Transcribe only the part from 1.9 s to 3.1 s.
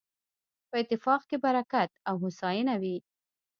او هوساينه وي